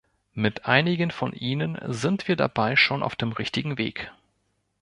[0.33, 4.11] Mit einigen von ihnen sind wir dabei schon auf dem richtigen Weg.